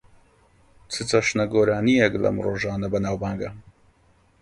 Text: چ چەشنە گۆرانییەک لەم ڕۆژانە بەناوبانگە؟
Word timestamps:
چ 0.91 0.95
چەشنە 1.09 1.45
گۆرانییەک 1.53 2.13
لەم 2.23 2.35
ڕۆژانە 2.45 2.87
بەناوبانگە؟ 2.93 3.49